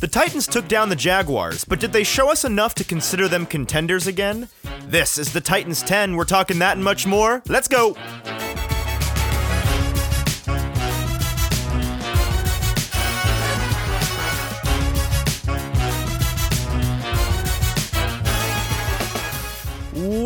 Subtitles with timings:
[0.00, 3.44] The Titans took down the Jaguars, but did they show us enough to consider them
[3.44, 4.48] contenders again?
[4.86, 6.16] This is the Titans 10.
[6.16, 7.42] We're talking that and much more.
[7.46, 7.94] Let's go!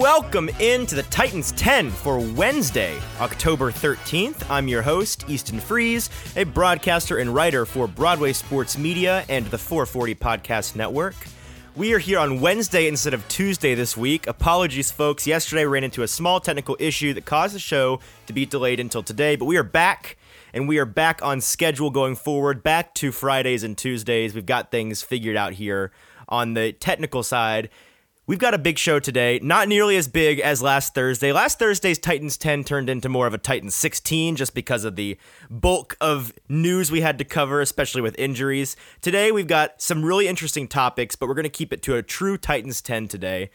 [0.05, 4.51] Welcome into the Titans 10 for Wednesday, October 13th.
[4.51, 9.57] I'm your host, Easton Freeze, a broadcaster and writer for Broadway Sports Media and the
[9.57, 11.15] 440 Podcast Network.
[11.75, 14.27] We are here on Wednesday instead of Tuesday this week.
[14.27, 15.27] Apologies, folks.
[15.27, 19.03] Yesterday ran into a small technical issue that caused the show to be delayed until
[19.03, 20.19] today, but we are back
[20.53, 24.35] and we are back on schedule going forward, back to Fridays and Tuesdays.
[24.35, 25.93] We've got things figured out here
[26.29, 27.71] on the technical side.
[28.27, 31.31] We've got a big show today, not nearly as big as last Thursday.
[31.31, 35.19] Last Thursday's Titans 10 turned into more of a Titans 16 just because of the
[35.51, 38.77] bulk of news we had to cover, especially with injuries.
[39.03, 42.03] Today, we've got some really interesting topics, but we're going to keep it to a
[42.03, 43.51] true Titans 10 today.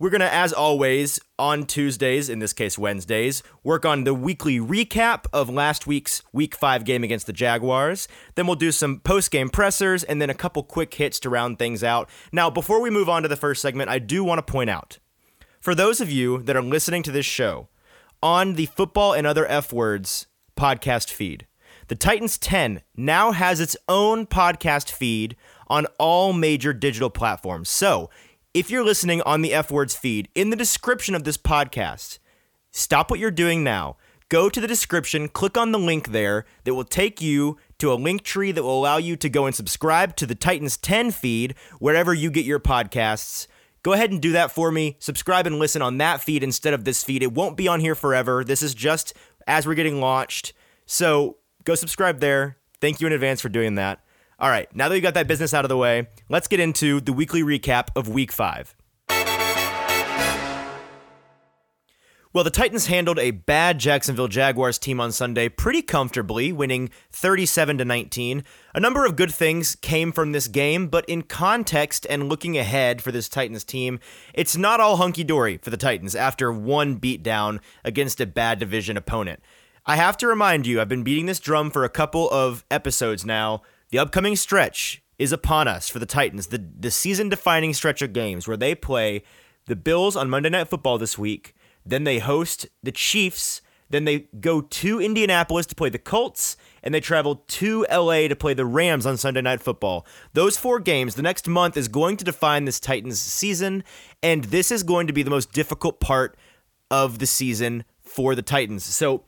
[0.00, 4.58] We're going to, as always, on Tuesdays, in this case Wednesdays, work on the weekly
[4.58, 8.08] recap of last week's Week 5 game against the Jaguars.
[8.34, 11.58] Then we'll do some post game pressers and then a couple quick hits to round
[11.58, 12.08] things out.
[12.32, 14.98] Now, before we move on to the first segment, I do want to point out
[15.60, 17.68] for those of you that are listening to this show
[18.22, 21.46] on the Football and Other F Words podcast feed,
[21.88, 25.36] the Titans 10 now has its own podcast feed
[25.68, 27.68] on all major digital platforms.
[27.68, 28.08] So,
[28.52, 32.18] if you're listening on the F Words feed, in the description of this podcast,
[32.72, 33.96] stop what you're doing now.
[34.28, 37.94] Go to the description, click on the link there that will take you to a
[37.94, 41.54] link tree that will allow you to go and subscribe to the Titans 10 feed
[41.78, 43.46] wherever you get your podcasts.
[43.82, 44.96] Go ahead and do that for me.
[44.98, 47.22] Subscribe and listen on that feed instead of this feed.
[47.22, 48.44] It won't be on here forever.
[48.44, 49.14] This is just
[49.46, 50.52] as we're getting launched.
[50.86, 52.56] So go subscribe there.
[52.80, 54.00] Thank you in advance for doing that.
[54.40, 56.98] All right, now that we got that business out of the way, let's get into
[56.98, 58.74] the weekly recap of week five.
[62.32, 67.76] Well, the Titans handled a bad Jacksonville Jaguars team on Sunday pretty comfortably, winning 37
[67.78, 68.42] to 19.
[68.72, 73.02] A number of good things came from this game, but in context and looking ahead
[73.02, 74.00] for this Titans team,
[74.32, 78.96] it's not all hunky dory for the Titans after one beatdown against a bad division
[78.96, 79.42] opponent.
[79.84, 83.26] I have to remind you, I've been beating this drum for a couple of episodes
[83.26, 83.60] now.
[83.90, 88.12] The upcoming stretch is upon us for the Titans, the, the season defining stretch of
[88.12, 89.24] games where they play
[89.66, 91.54] the Bills on Monday Night Football this week.
[91.84, 93.62] Then they host the Chiefs.
[93.88, 98.36] Then they go to Indianapolis to play the Colts, and they travel to LA to
[98.36, 100.06] play the Rams on Sunday Night Football.
[100.34, 103.82] Those four games, the next month, is going to define this Titans season,
[104.22, 106.36] and this is going to be the most difficult part
[106.88, 108.84] of the season for the Titans.
[108.84, 109.24] So,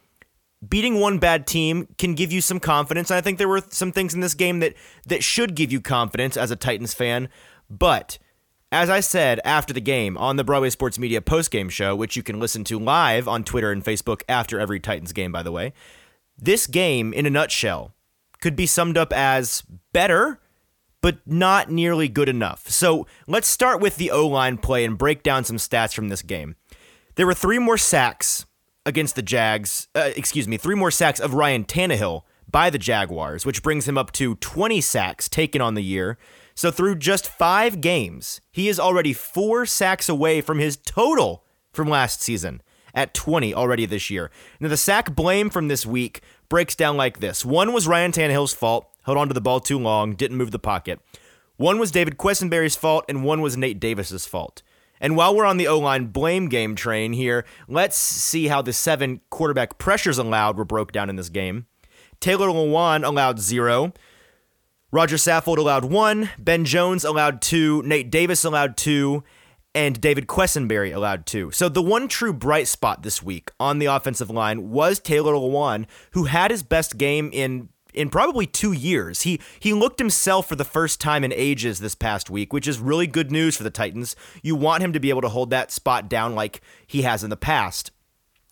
[0.66, 3.10] beating one bad team can give you some confidence.
[3.10, 4.74] I think there were some things in this game that
[5.06, 7.28] that should give you confidence as a Titans fan,
[7.68, 8.18] but
[8.70, 12.22] as I said after the game on the Broadway Sports Media post-game show, which you
[12.22, 15.72] can listen to live on Twitter and Facebook after every Titans game, by the way,
[16.38, 17.92] this game, in a nutshell,
[18.40, 19.62] could be summed up as
[19.92, 20.40] better,
[21.00, 22.68] but not nearly good enough.
[22.68, 26.22] So let's start with the O line play and break down some stats from this
[26.22, 26.56] game.
[27.16, 28.46] There were three more sacks
[28.84, 33.46] against the Jags, uh, excuse me, three more sacks of Ryan Tannehill by the Jaguars,
[33.46, 36.18] which brings him up to 20 sacks taken on the year.
[36.54, 41.88] So through just five games, he is already four sacks away from his total from
[41.88, 42.60] last season
[42.94, 44.30] at 20 already this year.
[44.60, 48.52] Now, the sack blame from this week breaks down like this one was Ryan Tannehill's
[48.52, 51.00] fault, held onto the ball too long, didn't move the pocket.
[51.56, 54.62] One was David Quessenberry's fault, and one was Nate Davis's fault.
[55.02, 58.72] And while we're on the O line blame game train here, let's see how the
[58.72, 61.66] seven quarterback pressures allowed were broke down in this game.
[62.20, 63.92] Taylor Lewan allowed zero.
[64.92, 66.30] Roger Saffold allowed one.
[66.38, 67.82] Ben Jones allowed two.
[67.82, 69.24] Nate Davis allowed two.
[69.74, 71.50] And David Quessenberry allowed two.
[71.50, 75.86] So the one true bright spot this week on the offensive line was Taylor Lewan,
[76.12, 79.22] who had his best game in in probably two years.
[79.22, 82.78] He he looked himself for the first time in ages this past week, which is
[82.78, 84.16] really good news for the Titans.
[84.42, 87.30] You want him to be able to hold that spot down like he has in
[87.30, 87.90] the past.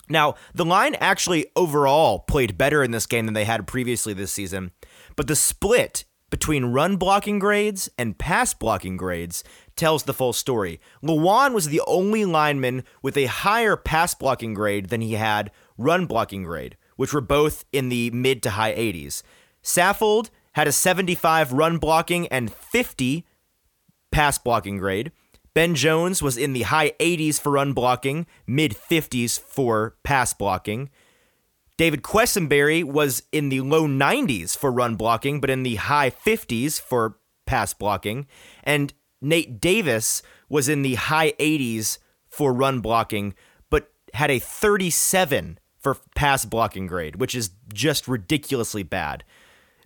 [0.08, 4.32] Now, the line actually overall played better in this game than they had previously this
[4.32, 4.72] season,
[5.14, 9.44] but the split between run blocking grades and pass blocking grades
[9.76, 10.80] tells the full story.
[11.02, 16.06] Lewan was the only lineman with a higher pass blocking grade than he had run
[16.06, 19.22] blocking grade, which were both in the mid to high 80s.
[19.62, 23.26] Saffold had a 75 run blocking and 50
[24.10, 25.12] pass blocking grade.
[25.54, 30.90] Ben Jones was in the high 80s for run blocking, mid 50s for pass blocking.
[31.76, 36.80] David Quessenberry was in the low 90s for run blocking, but in the high 50s
[36.80, 37.16] for
[37.46, 38.26] pass blocking,
[38.62, 41.98] and Nate Davis was in the high 80s
[42.28, 43.34] for run blocking,
[43.70, 49.24] but had a 37 for pass blocking grade, which is just ridiculously bad.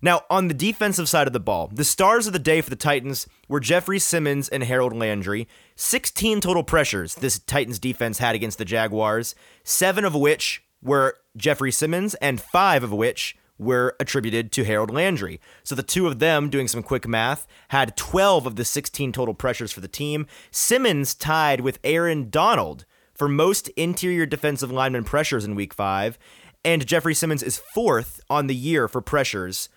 [0.05, 2.77] Now, on the defensive side of the ball, the stars of the day for the
[2.77, 5.49] Titans were Jeffrey Simmons and Harold Landry.
[5.77, 11.73] 16 total pressures this Titans defense had against the Jaguars, seven of which were Jeffrey
[11.73, 15.41] Simmons, and five of which were attributed to Harold Landry.
[15.63, 19.33] So the two of them, doing some quick math, had 12 of the 16 total
[19.33, 20.27] pressures for the team.
[20.51, 22.85] Simmons tied with Aaron Donald
[23.15, 26.19] for most interior defensive lineman pressures in week five,
[26.63, 29.71] and Jeffrey Simmons is fourth on the year for pressures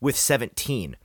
[0.00, 0.96] with 17.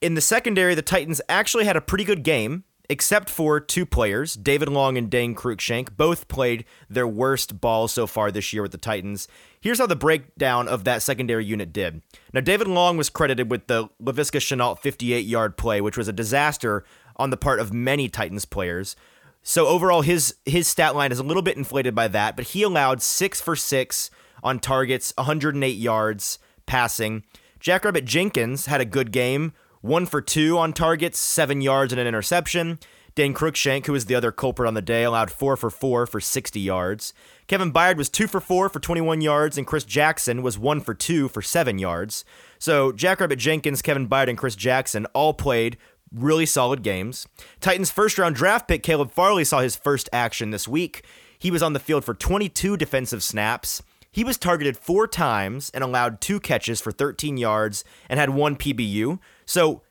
[0.00, 4.34] In the secondary, the Titans actually had a pretty good game, except for two players,
[4.34, 5.96] David Long and Dane Cruikshank.
[5.96, 9.26] Both played their worst ball so far this year with the Titans.
[9.60, 12.02] Here's how the breakdown of that secondary unit did.
[12.32, 16.12] Now, David Long was credited with the Laviska Shenault 58 yard play, which was a
[16.12, 16.84] disaster
[17.16, 18.96] on the part of many Titans players.
[19.42, 22.62] So overall, his his stat line is a little bit inflated by that, but he
[22.62, 24.10] allowed six for six
[24.42, 27.24] on targets, 108 yards passing.
[27.64, 32.06] Jackrabbit Jenkins had a good game, one for two on targets, seven yards and an
[32.06, 32.78] interception.
[33.14, 36.20] Dan Cruikshank, who was the other culprit on the day, allowed four for four for
[36.20, 37.14] 60 yards.
[37.46, 40.92] Kevin Byard was two for four for 21 yards, and Chris Jackson was one for
[40.92, 42.26] two for seven yards.
[42.58, 45.78] So Jackrabbit Jenkins, Kevin Byard, and Chris Jackson all played
[46.12, 47.26] really solid games.
[47.62, 51.02] Titans' first round draft pick, Caleb Farley, saw his first action this week.
[51.38, 53.82] He was on the field for 22 defensive snaps.
[54.14, 58.54] He was targeted four times and allowed two catches for 13 yards and had one
[58.54, 59.18] PBU.
[59.44, 59.82] So,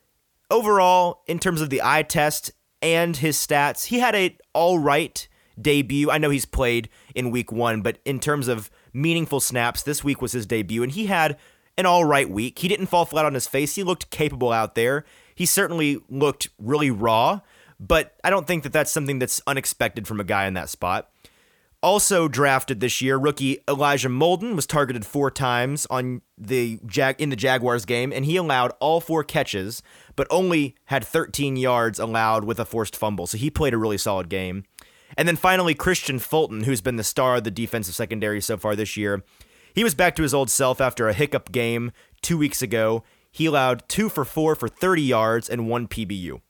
[0.50, 2.50] overall, in terms of the eye test
[2.80, 5.28] and his stats, he had a all right
[5.60, 6.10] debut.
[6.10, 10.22] I know he's played in week one, but in terms of meaningful snaps, this week
[10.22, 11.36] was his debut, and he had
[11.76, 12.60] an all right week.
[12.60, 13.74] He didn't fall flat on his face.
[13.74, 15.04] He looked capable out there.
[15.34, 17.40] He certainly looked really raw,
[17.78, 21.10] but I don't think that that's something that's unexpected from a guy in that spot.
[21.84, 27.28] Also drafted this year, rookie Elijah Molden was targeted four times on the Jag in
[27.28, 29.82] the Jaguars game, and he allowed all four catches,
[30.16, 33.26] but only had 13 yards allowed with a forced fumble.
[33.26, 34.64] So he played a really solid game.
[35.18, 38.74] And then finally, Kristian Fulton, who's been the star of the defensive secondary so far
[38.74, 39.22] this year.
[39.74, 41.92] He was back to his old self after a hiccup game
[42.22, 43.04] two weeks ago.
[43.30, 46.40] He allowed two for four for 30 yards and one PBU.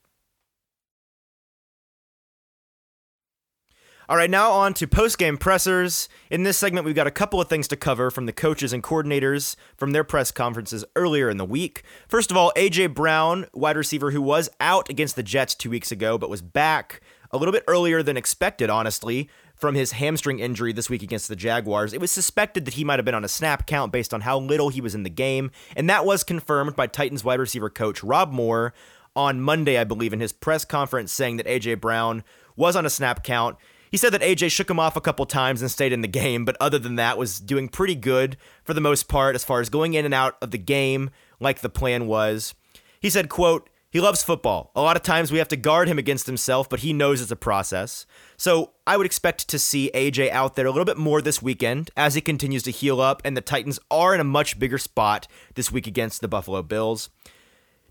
[4.07, 6.07] All right, now on to post game pressers.
[6.29, 8.83] In this segment, we've got a couple of things to cover from the coaches and
[8.83, 11.81] coordinators from their press conferences earlier in the week.
[12.07, 12.87] First of all, A.J.
[12.87, 17.01] Brown, wide receiver who was out against the Jets two weeks ago, but was back
[17.31, 21.35] a little bit earlier than expected, honestly, from his hamstring injury this week against the
[21.35, 21.91] Jaguars.
[21.91, 24.37] It was suspected that he might have been on a snap count based on how
[24.37, 28.03] little he was in the game, and that was confirmed by Titans wide receiver coach
[28.03, 28.71] Rob Moore
[29.15, 31.75] on Monday, I believe, in his press conference, saying that A.J.
[31.75, 32.23] Brown
[32.55, 33.57] was on a snap count.
[33.91, 36.45] He said that AJ shook him off a couple times and stayed in the game,
[36.45, 39.69] but other than that, was doing pretty good for the most part as far as
[39.69, 41.09] going in and out of the game
[41.39, 42.53] like the plan was.
[42.99, 44.71] He said, quote, he loves football.
[44.75, 47.31] A lot of times we have to guard him against himself, but he knows it's
[47.31, 48.05] a process.
[48.35, 51.91] So I would expect to see AJ out there a little bit more this weekend
[51.95, 55.29] as he continues to heal up, and the Titans are in a much bigger spot
[55.53, 57.09] this week against the Buffalo Bills.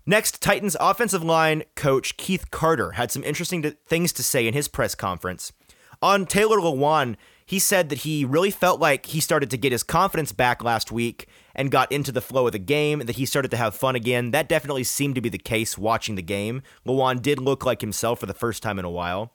[0.05, 4.67] Next, Titans offensive line coach Keith Carter had some interesting things to say in his
[4.67, 5.53] press conference.
[6.01, 9.83] On Taylor Lewan, he said that he really felt like he started to get his
[9.83, 13.51] confidence back last week and got into the flow of the game, that he started
[13.51, 14.31] to have fun again.
[14.31, 16.63] That definitely seemed to be the case watching the game.
[16.85, 19.31] Lewan did look like himself for the first time in a while.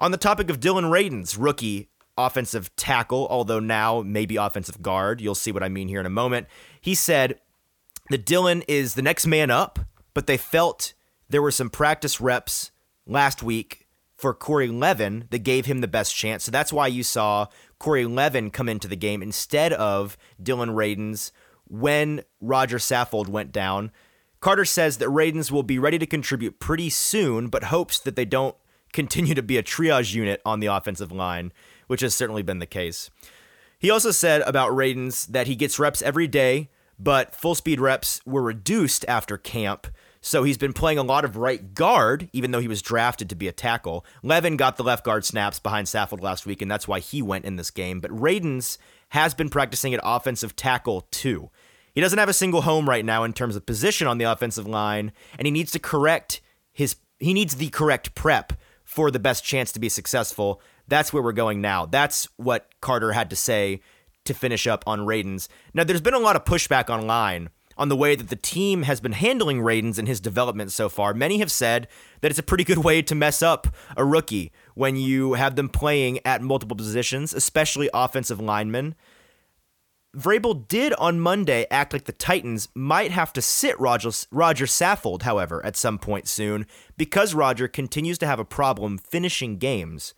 [0.00, 5.34] On the topic of Dylan Radunz, rookie offensive tackle, although now maybe offensive guard, you'll
[5.34, 6.46] see what I mean here in a moment.
[6.80, 7.40] He said
[8.10, 9.78] that Dylan is the next man up,
[10.14, 10.92] but they felt
[11.28, 12.70] there were some practice reps
[13.06, 13.86] last week
[14.20, 16.44] for Corey Levin that gave him the best chance.
[16.44, 17.46] So that's why you saw
[17.78, 21.32] Corey Levin come into the game instead of Dylan Radunz
[21.66, 23.90] when Roger Saffold went down.
[24.40, 28.24] Carter says that Radunz will be ready to contribute pretty soon, but hopes that they
[28.24, 28.56] don't
[28.92, 31.52] continue to be a triage unit on the offensive line,
[31.86, 33.10] which has certainly been the case.
[33.78, 38.20] He also said about Radunz that he gets reps every day, but full speed reps
[38.26, 39.86] were reduced after camp
[40.20, 43.34] so he's been playing a lot of right guard, even though he was drafted to
[43.34, 44.04] be a tackle.
[44.22, 47.46] Levin got the left guard snaps behind Saffold last week, and that's why he went
[47.46, 48.00] in this game.
[48.00, 48.76] But Radunz
[49.10, 51.50] has been practicing at offensive tackle too.
[51.94, 54.66] He doesn't have a single home right now in terms of position on the offensive
[54.66, 56.40] line, and he needs to correct
[56.72, 58.52] his he needs the correct prep
[58.84, 60.60] for the best chance to be successful.
[60.88, 61.86] That's where we're going now.
[61.86, 63.80] That's what Carter had to say
[64.24, 65.48] to finish up on Radunz.
[65.72, 67.50] Now, there's been a lot of pushback online
[67.80, 71.14] on the way that the team has been handling Radunz in his development so far.
[71.14, 71.88] Many have said
[72.20, 75.70] that it's a pretty good way to mess up a rookie when you have them
[75.70, 78.94] playing at multiple positions, especially offensive linemen.
[80.14, 85.22] Vrabel did on Monday act like the Titans might have to sit Roger, Roger Saffold,
[85.22, 86.66] however, at some point soon,
[86.98, 90.12] because Roger continues to have a problem finishing games.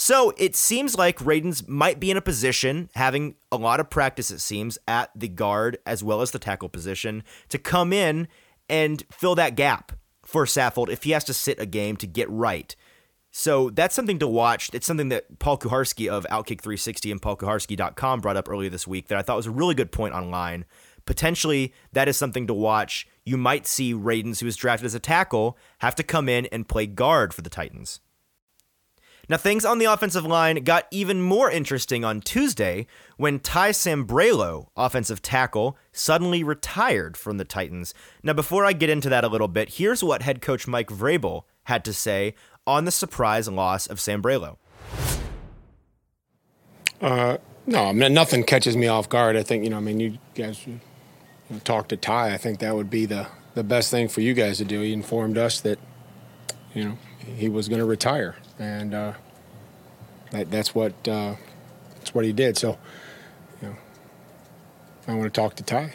[0.00, 4.30] So it seems like Radunz might be in a position, having a lot of practice,
[4.30, 8.28] it seems, at the guard as well as the tackle position, to come in
[8.68, 9.90] and fill that gap
[10.24, 12.76] for Saffold if he has to sit a game to get right.
[13.32, 14.70] So that's something to watch.
[14.72, 19.08] It's something that Paul Kuharsky of Outkick 360 and paulkuharsky.com brought up earlier this week
[19.08, 20.64] that I thought was a really good point online.
[21.06, 23.08] Potentially, that is something to watch.
[23.26, 26.68] You might see Radunz, who was drafted as a tackle, have to come in and
[26.68, 27.98] play guard for the Titans.
[29.30, 32.86] Now, things on the offensive line got even more interesting on Tuesday
[33.18, 37.92] when Ty Sambrailo, offensive tackle, suddenly retired from the Titans.
[38.22, 41.42] Now, before I get into that a little bit, here's what head coach Mike Vrabel
[41.64, 42.34] had to say
[42.66, 44.56] on the surprise loss of Sambrailo.
[47.02, 49.36] Uh, no, I mean, nothing catches me off guard.
[49.36, 50.80] I think, you know, I mean, you guys you
[51.50, 52.32] know, talk to Ty.
[52.32, 54.80] I think that would be the, the best thing for you guys to do.
[54.80, 55.78] He informed us that,
[56.74, 56.98] you know,
[57.36, 59.12] he was going to retire and uh,
[60.30, 61.34] that, that's what uh,
[61.96, 62.56] that's what he did.
[62.56, 62.78] So,
[63.62, 63.76] you know,
[65.06, 65.94] I want to talk to Ty.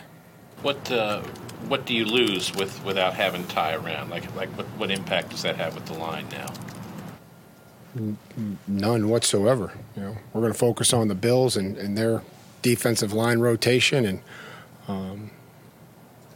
[0.62, 1.22] What uh,
[1.68, 4.10] what do you lose with without having Ty around?
[4.10, 6.54] Like like what, what impact does that have with the line now?
[8.68, 9.72] None whatsoever.
[9.96, 12.24] You know, we're going to focus on the Bills and, and their
[12.64, 14.22] defensive line rotation, and
[14.88, 15.30] um,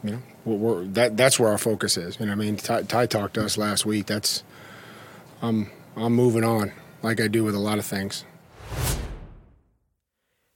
[0.04, 2.20] you know, we're, that that's where our focus is.
[2.20, 4.06] You know, I mean, Ty, Ty talked to us last week.
[4.06, 4.44] That's
[5.42, 8.24] um, I'm moving on, like I do with a lot of things.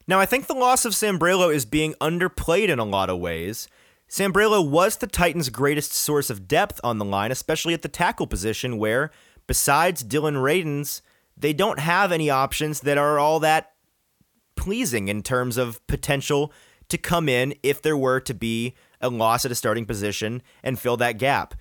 [0.07, 3.69] Now, I think the loss of Sambrailo is being underplayed in a lot of ways.
[4.09, 8.27] Sambrailo was the Titans' greatest source of depth on the line, especially at the tackle
[8.27, 9.11] position, where,
[9.47, 11.01] besides Dylan Radunz,
[11.37, 13.73] they don't have any options that are all that
[14.55, 16.53] pleasing in terms of potential
[16.89, 20.79] to come in if there were to be a loss at a starting position and
[20.79, 21.55] fill that gap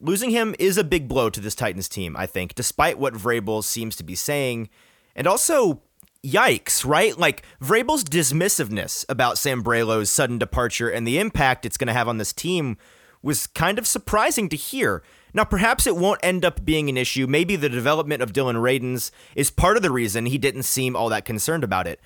[0.00, 3.62] losing him is a big blow to this Titans team, I think, despite what Vrabel
[3.62, 4.68] seems to be saying.
[5.14, 5.82] And also,
[6.24, 7.16] yikes, right?
[7.18, 12.18] Like Vrabel's dismissiveness about Sambrailo's sudden departure and the impact it's going to have on
[12.18, 12.76] this team
[13.22, 15.02] was kind of surprising to hear.
[15.34, 17.26] Now, perhaps it won't end up being an issue.
[17.26, 21.08] Maybe the development of Dylan Radunz is part of the reason he didn't seem all
[21.08, 22.00] that concerned about it.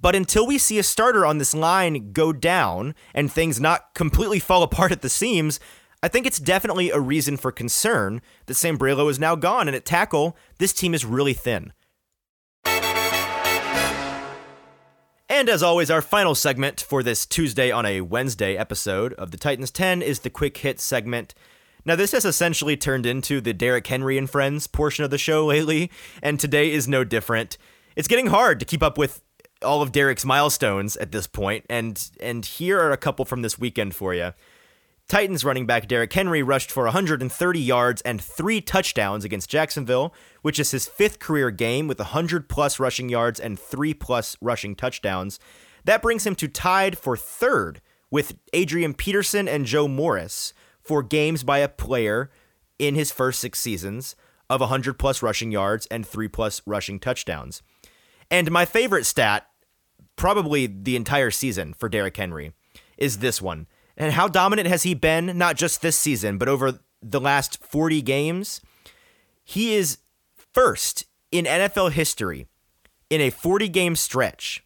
[0.00, 4.40] But until we see a starter on this line go down and things not completely
[4.40, 5.60] fall apart at the seams,
[6.04, 9.84] I think it's definitely a reason for concern that Sambrailo is now gone, and at
[9.84, 11.72] tackle, this team is really thin.
[15.28, 19.36] And as always, our final segment for this Tuesday on a Wednesday episode of the
[19.36, 21.34] Titans 10 is the quick hit segment.
[21.84, 25.46] Now, this has essentially turned into the Derrick Henry and Friends portion of the show
[25.46, 25.88] lately,
[26.20, 27.58] and today is no different.
[27.94, 29.22] It's getting hard to keep up with
[29.62, 33.56] all of Derrick's milestones at this point, and and here are a couple from this
[33.56, 34.32] weekend for you.
[35.08, 40.58] Titans running back Derrick Henry rushed for 130 yards and three touchdowns against Jacksonville, which
[40.58, 45.38] is his fifth career game with 100 plus rushing yards and three plus rushing touchdowns.
[45.84, 47.80] That brings him to tied for third
[48.10, 52.30] with Adrian Peterson and Joe Morris for games by a player
[52.78, 54.16] in his first six seasons
[54.48, 57.62] of 100 plus rushing yards and three plus rushing touchdowns.
[58.30, 59.46] And my favorite stat,
[60.16, 62.52] probably the entire season for Derrick Henry,
[62.98, 63.66] is this one.
[63.96, 68.00] And how dominant has he been, not just this season, but over the last 40
[68.02, 68.60] games?
[69.44, 69.98] He is
[70.36, 72.46] first in NFL history
[73.10, 74.64] in a 40 game stretch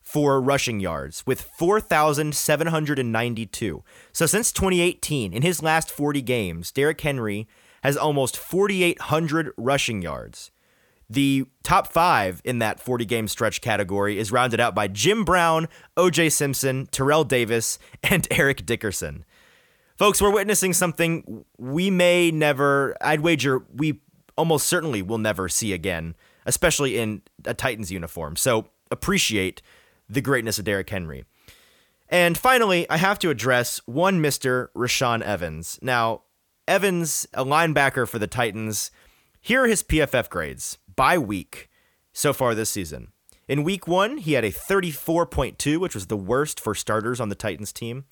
[0.00, 3.84] for rushing yards with 4,792.
[4.12, 7.46] So since 2018, in his last 40 games, Derrick Henry
[7.82, 10.50] has almost 4,800 rushing yards.
[11.08, 15.68] The top five in that 40 game stretch category is rounded out by Jim Brown,
[15.96, 19.24] OJ Simpson, Terrell Davis, and Eric Dickerson.
[19.96, 24.00] Folks, we're witnessing something we may never, I'd wager we
[24.36, 28.36] almost certainly will never see again, especially in a Titans uniform.
[28.36, 29.62] So appreciate
[30.08, 31.24] the greatness of Derrick Henry.
[32.08, 34.68] And finally, I have to address one Mr.
[34.76, 35.78] Rashaan Evans.
[35.82, 36.22] Now,
[36.68, 38.90] Evans, a linebacker for the Titans,
[39.40, 41.68] here are his PFF grades by week
[42.12, 43.12] so far this season.
[43.48, 47.34] In week one, he had a 34.2, which was the worst for starters on the
[47.34, 48.06] Titans team.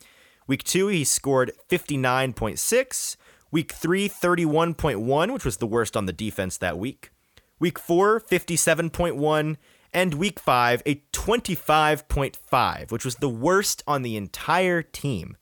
[0.46, 3.16] Week two, he scored 59.6.
[3.50, 7.10] Week three, 31.1, which was the worst on the defense that week.
[7.58, 9.56] Week four, 57.1.
[9.92, 15.36] And week five, a 25.5, which was the worst on the entire team.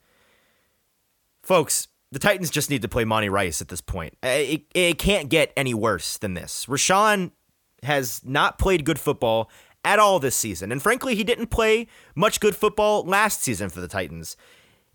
[1.43, 4.17] Folks, the Titans just need to play Monty Rice at this point.
[4.23, 6.67] Uh, It, it can't get any worse than this.
[6.67, 7.33] Rashaan
[7.83, 9.51] has not played good football
[9.85, 10.71] at all this season.
[10.71, 14.37] And frankly, he didn't play much good football last season for the Titans.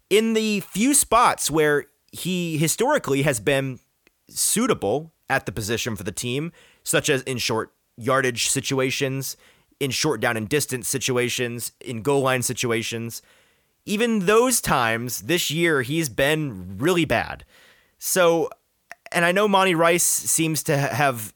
[0.09, 3.79] In the few spots where he historically has been
[4.29, 9.35] suitable at the position for the team, such as in short yardage situations,
[9.79, 13.21] in short down and distance situations, in goal line situations,
[13.87, 17.45] even those times this year, he's been really bad.
[17.97, 18.49] So,
[19.13, 21.33] and I know Monty Rice seems to have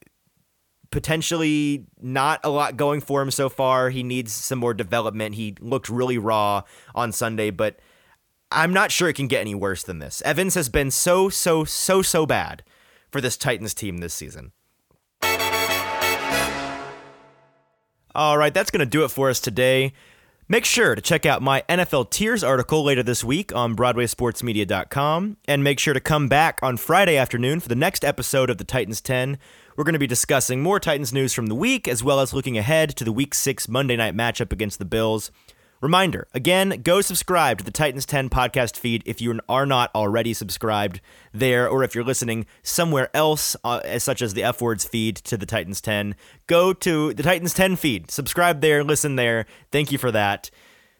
[0.91, 3.89] potentially not a lot going for him so far.
[3.89, 5.35] He needs some more development.
[5.35, 7.79] He looked really raw on Sunday, but
[8.51, 10.21] I'm not sure it can get any worse than this.
[10.25, 12.63] Evans has been so, so, so, so bad
[13.09, 14.51] for this Titans team this season.
[18.13, 19.93] All right, that's going to do it for us today.
[20.51, 25.63] Make sure to check out my NFL Tiers article later this week on BroadwaySportsMedia.com, and
[25.63, 28.99] make sure to come back on Friday afternoon for the next episode of the Titans
[28.99, 29.37] 10.
[29.77, 32.57] We're going to be discussing more Titans news from the week, as well as looking
[32.57, 35.31] ahead to the Week 6 Monday night matchup against the Bills.
[35.81, 40.31] Reminder again, go subscribe to the Titans 10 podcast feed if you are not already
[40.31, 41.01] subscribed
[41.33, 45.37] there, or if you're listening somewhere else, uh, such as the F Words feed to
[45.37, 46.15] the Titans 10.
[46.45, 49.47] Go to the Titans 10 feed, subscribe there, listen there.
[49.71, 50.51] Thank you for that.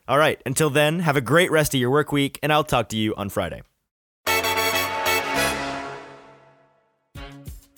[0.08, 2.90] All right, until then, have a great rest of your work week, and I'll talk
[2.90, 3.62] to you on Friday.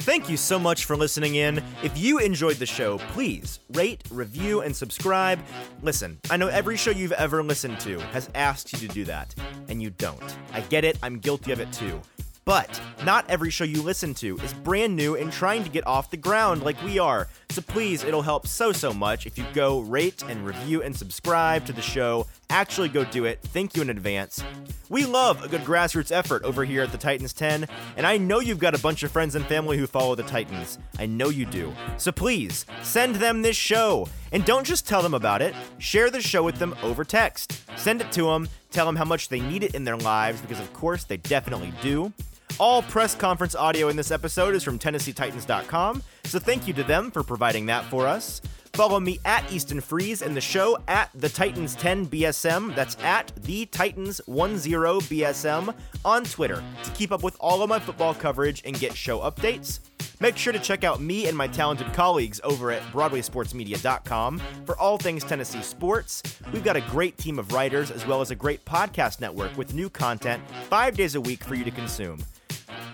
[0.04, 1.64] Thank you so much for listening in.
[1.82, 5.40] If you enjoyed the show, please rate, review, and subscribe.
[5.82, 9.34] Listen, I know every show you've ever listened to has asked you to do that,
[9.70, 10.22] and you don't.
[10.52, 12.02] I get it, I'm guilty of it too.
[12.46, 16.12] But not every show you listen to is brand new and trying to get off
[16.12, 17.30] the ground like we are.
[17.50, 21.66] So please, it'll help so, so much if you go rate and review and subscribe
[21.68, 22.28] to the show.
[22.50, 23.40] Actually, go do it.
[23.42, 24.44] Thank you in advance.
[24.90, 28.40] We love a good grassroots effort over here at the Titans 10, and I know
[28.40, 30.78] you've got a bunch of friends and family who follow the Titans.
[31.00, 31.74] I know you do.
[31.98, 34.08] So please, send them this show.
[34.32, 37.62] And don't just tell them about it, share the show with them over text.
[37.78, 40.60] Send it to them, tell them how much they need it in their lives, because
[40.60, 42.12] of course they definitely do.
[42.60, 47.10] All press conference audio in this episode is from TennesseeTitans.com, so thank you to them
[47.10, 48.42] for providing that for us.
[48.74, 52.74] Follow me at Easton Freeze and the show at the Titans 10 BSM.
[52.76, 57.80] That's at the Titans 10 BSM on Twitter to keep up with all of my
[57.80, 59.80] football coverage and get show updates.
[60.20, 64.98] Make sure to check out me and my talented colleagues over at BroadwaySportsMedia.com for all
[64.98, 66.24] things Tennessee sports.
[66.52, 69.74] We've got a great team of writers as well as a great podcast network with
[69.74, 72.24] new content five days a week for you to consume.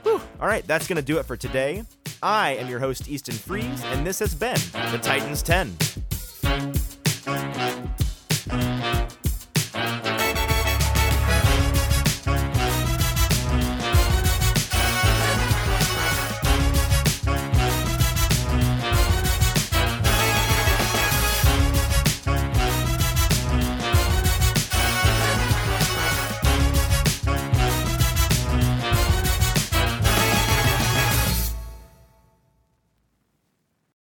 [0.10, 0.22] Whew.
[0.41, 1.84] All right, that's going to do it for today.
[2.24, 4.58] I am your host, Easton Freeze, and this has been
[4.91, 5.78] the Titans 10.